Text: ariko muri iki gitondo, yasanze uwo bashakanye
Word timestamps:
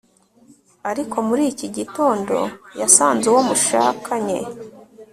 ariko 0.89 1.15
muri 1.27 1.43
iki 1.51 1.67
gitondo, 1.77 2.35
yasanze 2.79 3.25
uwo 3.27 3.41
bashakanye 3.49 4.39